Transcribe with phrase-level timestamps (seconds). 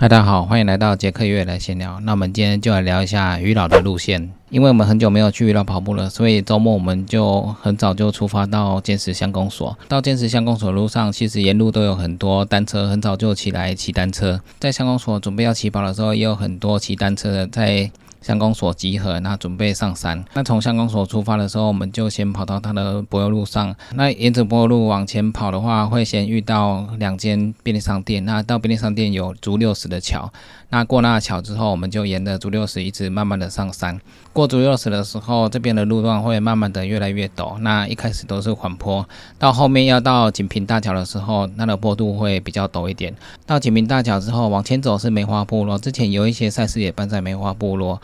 [0.00, 2.00] 嗨，大家好，欢迎来到杰克月来闲聊。
[2.00, 9.76] 那我们今天就来聊一下鱼老的路线，因为我们很久没有去鱼老跑步了，所以周末我们就很早就出发到坚石乡公所。
[9.88, 14.40] 到坚石乡公所路上，其实沿路都有很多单车，很早就起来骑单车。
[14.58, 17.90] 在乡公所准备要起跑的时候，也有很多骑单车的在。
[18.20, 20.24] 相公所集合，那准备上山。
[20.34, 23.74] 那从相公所出发的时候，我们就先跑到它的柏油路上。
[23.94, 28.24] 那沿着柏油路往前跑的话，会先遇到两间便利商店。
[28.24, 30.30] 那到便利商店有竹六十的桥。
[30.72, 34.00] 那过那桥之后，我们就沿着竹六十一直慢慢的上山。
[34.32, 37.58] 过竹六十的时候，这边的路段会慢慢的越来越陡。
[37.58, 39.04] 那一开始都是缓坡，
[39.38, 43.12] 到后面要到锦屏大桥的时候，它的坡度会比较陡一点。
[43.44, 45.76] 到锦屏大桥之后，往前走是梅花部落。
[45.76, 48.00] 之前有一些赛事也办在梅花部落。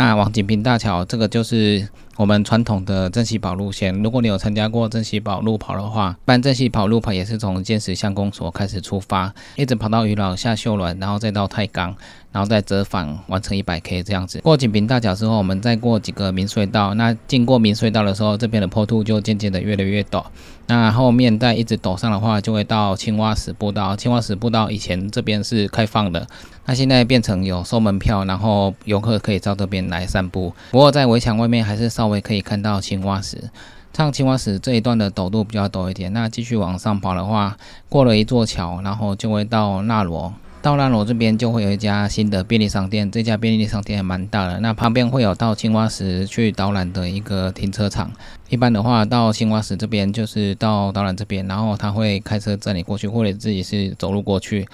[0.00, 1.86] 那往锦屏大桥，这个就是
[2.16, 3.94] 我们传统的珍稀宝路线。
[4.02, 11.94] 如果你有参加过珍稀宝路跑的话，办珍稀宝路跑也是从建石相公所开始出发，一直跑到鱼老下秀峦，然后再到太钢，
[12.32, 14.40] 然后再折返完成一百 K 这样子。
[14.40, 16.94] 过锦屏大桥之后，我们再过几个明隧道。
[16.94, 20.24] 那经过明隧道的时候，这边的坡度就渐渐的越来越陡。
[20.66, 23.94] 那后面再一直陡上的话，就会到青蛙石步道。
[23.94, 26.24] 青蛙石步道以前这边是开放的，
[26.64, 30.54] 那现在变成有收门票，然后游客可以到这边来散步。
[30.70, 33.50] 不过在围墙外面还是稍微可以看到青蛙石。
[33.92, 36.10] 上青蛙石这一段的陡度比较陡一点。
[36.14, 37.54] 那继续往上跑的话，
[37.90, 40.32] 过了一座桥，然后就会到纳罗。
[40.62, 44.60] 到纳罗这边就会有一家新的便利商店，这家便利商店还蛮大的。
[44.60, 48.10] 那旁边会有到青蛙石去导览的一个停车场。
[48.48, 54.66] 一般的话，到青蛙石这边就是到导览这边，然后他会开车载你过去，或者自己是走路过去。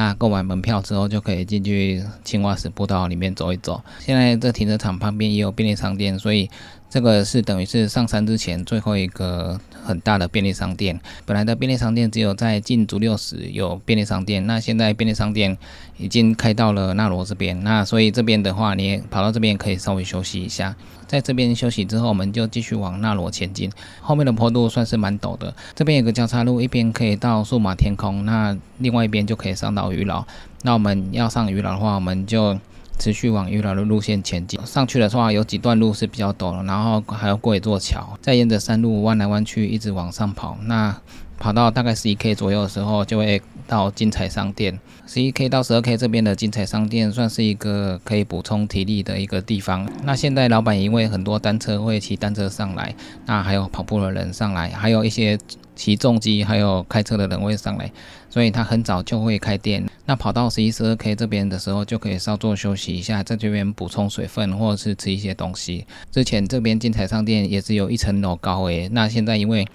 [0.00, 3.82] 那购买门票之后就可以进去青蛙石步道里面走一走。
[3.98, 6.48] 现在这停车场旁边也有便利商店，所以。
[6.90, 11.00] 这个是等于是上山之前最后一个很大的便利商店。
[11.24, 15.56] 本来的便利商店只有在进竹六十有便利商店，那现在便利商店
[15.96, 17.62] 已经开到了纳罗这边。
[17.62, 20.74] 那所以这边的话，你跑到这边可以稍微休息一下。
[21.06, 23.70] 在这边休息之后，我们就继续往纳罗前进。
[24.00, 25.54] 后面的坡度算是蛮陡的。
[25.76, 30.26] 这边有个交叉路，一边可以到数码天空，那另外一边就可以上到鱼佬。
[30.62, 32.58] 那我们要上鱼佬的话，我们就。
[33.00, 40.58] 持续往玉老的路线前进，上去的话有几段路是比较陡的，然后还要过一座桥，再沿着山路弯来弯去，一直往上跑。
[40.64, 40.94] 那
[41.38, 44.78] 跑到大概十一 K 左右的时候，就会到金彩商店。
[45.06, 49.88] 十一 K 到十二 K 这边的金彩商店算是一个可以补充体力的一个地方。
[50.04, 52.94] 那现在老板因为很多单车会骑单车上来，
[53.24, 55.38] 那还有跑步的人上来，还有一些。
[55.80, 57.90] 骑重机还有开车的人会上来，
[58.28, 59.82] 所以他很早就会开店。
[60.04, 65.86] 那跑到十一十二 K 这边的时候，就可以稍作休息一下，在这边补充水分或者是吃一些东西。
[66.12, 69.66] 之前这边金彩商店也只有一层楼高诶，那现在因为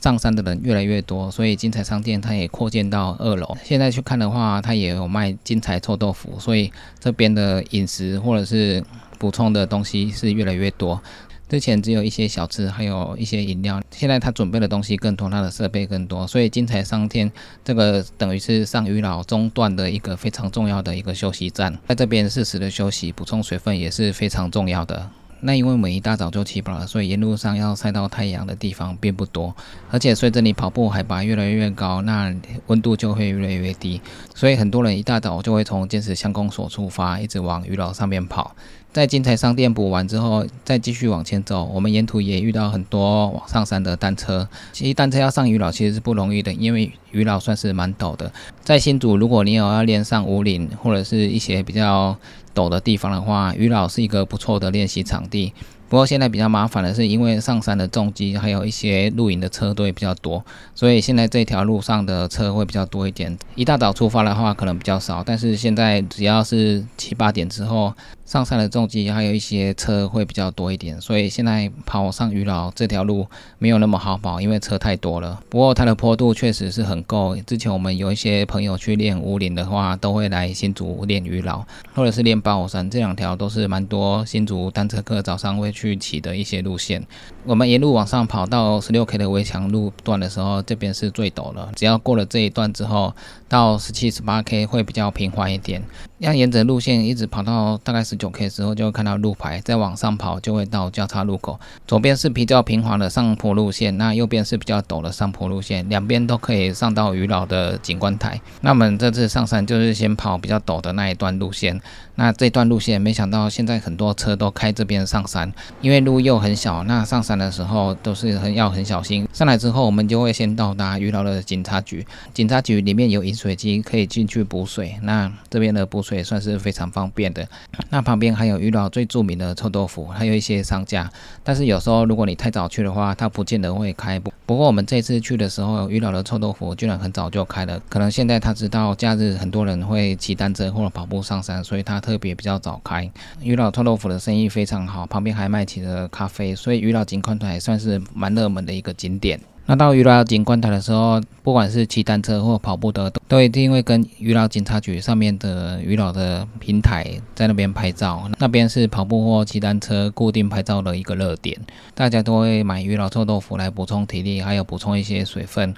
[0.00, 3.56] 上山的人越来越多，所以金彩商店它也扩建到二楼。
[3.64, 6.70] 现在去看的话，它也有卖金彩臭豆腐，所以
[7.00, 8.80] 这边的饮食或者是
[9.18, 11.02] 补充的东西是越来越多。
[11.48, 13.80] 之前只有一些小吃，还有一些饮料。
[13.90, 17.30] 现在他准备的东西更多，他的设备更多，所以精彩上天
[17.64, 25.10] 这个等于是上鱼老中段的一个非常重要的一个休息站，在这边适时的休息、补充水分也是非常重要的。
[25.40, 29.54] 那因为我们一大早就起跑了，所以沿路上要晒到太阳的地方并不多，
[29.90, 32.34] 而且随着你跑步海拔越来越高，那
[32.66, 34.00] 温度就会越来越低，
[34.34, 38.54] 所以很多人一大早就会从建石乡公所出发，一直往鱼老上面跑。
[38.90, 44.48] 在金财商店补完之后，再继续往前走，我们沿途也遇到很多往上山的单车。
[44.72, 48.32] 其实单车要上鱼老其实是不容易的，因为鱼老算是蛮陡的。
[48.64, 52.16] 在新竹，如果你有要练上五岭或者是一些比较
[52.58, 55.52] 陡的地方的话，鱼老是一个不错的练习场地。
[55.88, 63.38] 不过现在比较麻烦的是，因为上山的重机还有一些露营的车队比较多，所以现在这条路上的车会比较多一点。
[63.54, 67.94] 一大早出发的话可能比较少，但是现在只要是七八点之后。
[68.28, 73.26] 上山的重机还有一些车会比较多一点，所以现在跑上鱼老这条路
[73.58, 75.40] 没有那么好跑，因为车太多了。
[75.48, 77.34] 不过它的坡度确实是很够。
[77.46, 87.02] 之前我们有一些朋友去练五岭的话，都会来新竹练鱼老，或者是练八五山，这两条都是蛮多新竹单车客早上会去骑的一些路线。
[87.44, 91.72] 我们沿路往上跑到十六 K 的围墙路段的时候，这边是最陡了。
[91.74, 93.14] 只要过了这一段之后，
[93.48, 95.82] 到十七、十八 K 会比较平缓一点。
[96.18, 99.60] 要沿着路线一直跑到大概十九 K 的时候，就会看到路牌。
[99.64, 101.58] 再往上跑，就会到交叉路口。
[101.86, 108.40] 左边是比较平缓的上坡路线，那右边是比较陡的上坡路线，两边都可以上到鱼老的景观台。
[108.62, 111.80] 那我们这次上山就是先跑比较陡的那一段路线。
[112.16, 119.28] 那这段路线，没想到现在很多车都开这边上山，因为路又很小，那上山的时候都是很要很小心。
[119.32, 122.04] 上来之后，我们就会先到达余老的警察局，
[122.34, 127.46] 警察局里面有饮水机可以进去补水，那这边的补水所以算是非常方便的。
[127.90, 131.10] 那旁边还有余老最著名的臭豆腐，还有一些商家，
[131.44, 134.18] 但是有时候如果你太早去的话，它不见得会开。
[134.18, 143.10] 不不过我们这次去的时候，余老的臭豆腐居然很早就开了，可能现在他知道假日很多人会骑单车或者跑步上山，所以他特别比较早开。
[143.42, 149.38] 余老臭豆腐的生意非常好，旁边还卖起了咖啡，所以余老景观台算是蛮热门的一个景点。
[149.70, 158.30] 那到鱼老景观台的时候，不管是骑单车或跑步的，都一定会跟鱼老警察局上面的鱼老的平台在那边拍照。
[158.38, 161.54] 那边是跑步或骑单车固定拍照的一个热点，
[161.94, 165.74] 大家都会买鱼老臭豆腐来补充体力，还有补充一些水分。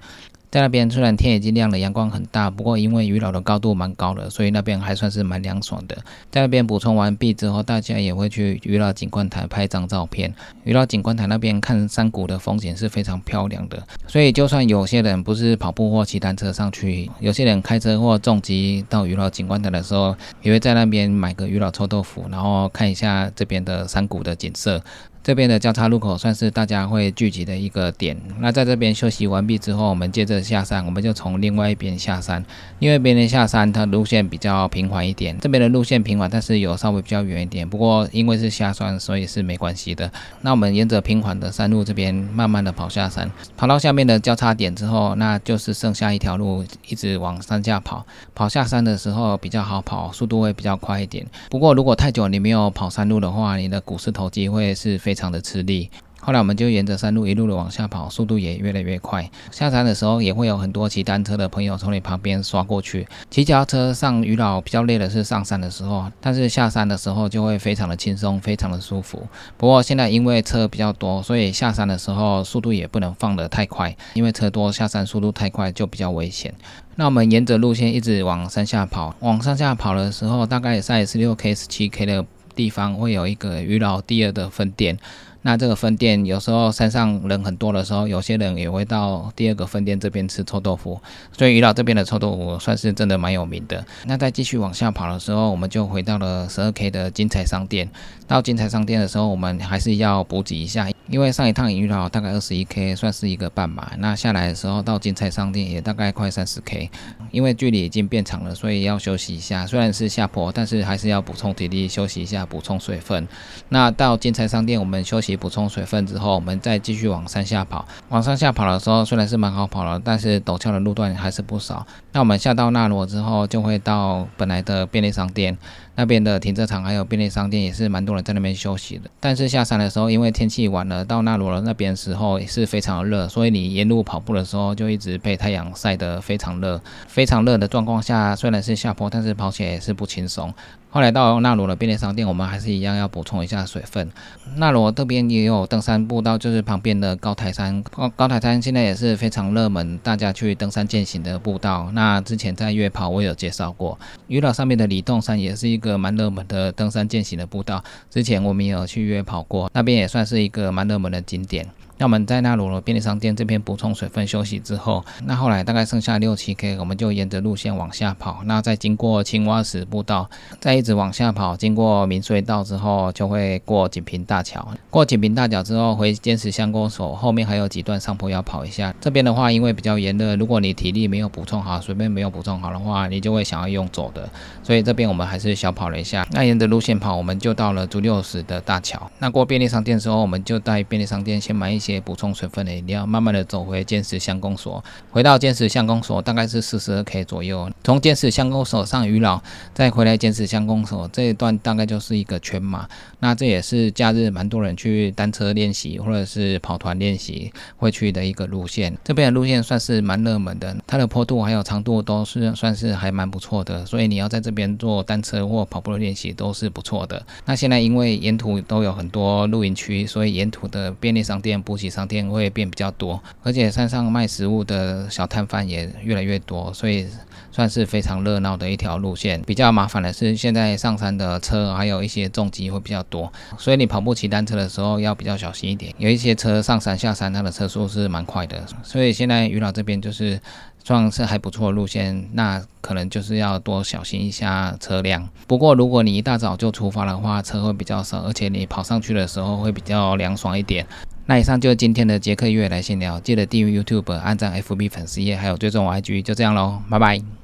[0.50, 5.96] 在那边虽然天已经亮了，阳光很大，不过因为鱼老的高度蛮高的，所以那边还算是蛮凉爽的。
[6.28, 10.34] 在那边补充完毕之后，大家也会去鱼老景观台拍张照片。
[10.64, 24.82] 鱼老景观台那边看山谷的风景是非常漂亮的，所以就算有些人不是跑步或骑单车上去，有些人开车或重机到鱼老景观台的时候，也会在那边买个鱼老臭豆腐，然后看一下这边的山谷的景色。
[25.22, 28.16] 这边的交叉路口算是大家会聚集的一个点。
[28.38, 32.42] 那在这边休息完毕之后，我们接着下山，我们就从另外一边下山。
[32.78, 35.38] 因为别人下山，它路线比较平缓一点。
[35.38, 37.68] 这边的路线平缓，但是有稍微比较远一点。
[37.68, 40.10] 不过因为是下山，所以是没关系的。
[40.40, 48.06] 那我们沿着平缓的山路这边慢慢的跑下山，跑到下面的交叉点之后，那就是剩下一条路，一直往山下跑。
[48.34, 51.26] 跑下山的时候比较好跑，速度会比较快一点。
[51.50, 55.09] 不过如果太久你没有跑山路的话，你的股四头肌会是非。
[55.10, 55.90] 非常的吃力。
[56.20, 59.28] 后来我们就沿着山路一路的往下跑，速度也越来越快。
[59.50, 63.08] 下山的时候也会有很多骑单车的朋友从你旁边刷过去。
[63.28, 69.26] 骑脚车上鱼老比较累的是上山的时候，但是下山的时候就会非常的轻松，非常的舒服。
[69.56, 76.54] 不过现在因为车比较多，所以下山的时候速度也不能放得太快，因为车多下山速度太快就比较危险。
[76.94, 82.24] 那我们沿着路线一直往山下跑，往山下跑的时候，大概在十六 K、十七 K 的。
[82.54, 84.98] 地方会有一个鱼老第二的分店，
[85.42, 91.00] 那这个分店有时候山上人很多的时候，有些人也会到第二个分店这边吃臭豆腐，
[91.36, 93.84] 所以鱼老这边的臭豆腐算是真的蛮有名的。
[94.04, 97.88] 那再继续往下跑的时候，我们就回到了十二 K 的精彩商店。
[98.30, 100.88] 到金彩商店的时候，我们还是要补给一下。
[101.08, 103.90] 因为上一趟鱼老大概二十一 K，算是一个半马。
[103.98, 106.88] 那下来的时候到金菜商店也大概快三十 K，
[107.32, 109.66] 因为距离已经变长了，所以要休息一下。
[109.66, 113.26] 虽然是下坡，但是还是要补充体力，休息一下，补充水分。
[113.70, 117.84] 那到金菜商店，我们休息补充水分之后，我们再继续往山下跑。
[118.10, 121.84] 往山下跑的时候，虽然是蛮好跑了，但是陡峭的路段还是不少。
[122.12, 125.58] 那我们下到纳罗之后，就会到本来的便利商店。
[126.00, 129.10] 那边的停车场还有便利商店也是蛮多人在那边休息的。
[129.20, 136.80] 但是下山的时候，因为天气晚了，到纳罗那边时候也是非常热，所以你沿路跑步的时候就一直被太阳晒得非常热。
[137.06, 140.54] 非常热的状况下，虽然是下坡，但是跑起来也是不轻松。
[140.92, 144.10] 后来到纳罗的便利商店，我们还是一样要补充一下水分。
[144.56, 147.80] 纳罗这边也有登山步道，就是旁边的高台山。
[147.84, 151.88] 高高台山现在也是非常热门，大家去登山践行的步道。
[151.92, 153.96] 那之前在月跑我有介绍过，
[154.26, 157.84] 鱼岛上面的李洞山也是一个蛮热门的登山践行的步道。
[158.10, 161.64] 之前我们也有去约跑过，那边也算是一个蛮热门的景点。
[162.00, 168.40] 那我们在那罗的便利商店这边补充水分休息之后，那后来大概剩下六七 K，我们就沿着路线往下跑。
[168.46, 174.66] 那再经过青蛙石步道，再一直往下跑，经过明隧道之后，就会过锦屏大桥。
[174.88, 178.94] 过锦屏大桥之后，回坚持相公所后面还有几段上坡要跑一下。
[178.98, 184.26] 这边的话，因为比较炎热，如果你体力没有补充好，水分没有补充好的话，你就会想要用走的。
[184.62, 186.26] 所以这边我们还是小跑了一下。
[186.32, 189.10] 那沿着路线跑，我们就到了竹六石的大桥。
[189.18, 191.89] 那过便利商店之后，我们就在便利商店先买一些。
[191.98, 194.84] 补充水分的饮料，慢慢的走回坚石相公所。
[195.10, 197.70] 回到坚石相公所，大概是四十二 K 左右。
[197.82, 199.40] 从坚石相公所上鱼老，
[199.72, 202.86] 再回来坚石相公所这一段，大概就是一个全马。
[203.20, 208.96] 那这也是假日蛮多人去单车练习或者是跑团练习会去的一个路线。
[209.02, 217.24] 这边的路线算是蛮热门的，它的坡度还有长度都是算是还蛮不错的，所以你要在这边做单车或跑步练习都是不错的。
[217.46, 227.06] 那现在因为沿途都有很多露营区，所以沿途的便利商店、不给商店会变比较多，而且山上卖食物的小摊贩也越来越多，所以
[227.50, 229.40] 算是非常热闹的一条路线。
[229.42, 235.92] 比较麻烦的是，现在上山的车还有一些重机会比较多，所以你跑步骑单车的时候要比较小心一点。
[235.98, 240.40] 有一些车上山下山，它的车速是蛮快的，所以现在鱼老这边就是
[240.84, 245.28] 算是还不错的路线，那可能就是要多小心一下车辆。
[245.46, 250.86] 不过如果你一大早就出发的话，车会比较少，而且你跑上去的时候会比较凉爽一点。
[251.30, 257.22] 那以上就是今天的杰克月来闲聊，记得订阅 YouTube、按赞 FB 粉丝页，还有追踪我 IG，就这样喽，拜拜。